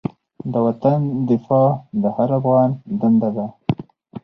د 0.51 0.53
وطن 0.65 0.99
دفاع 1.29 1.67
د 2.01 2.03
هر 2.15 2.29
افغان 2.39 2.69
دنده 2.99 3.29
ده. 3.35 3.45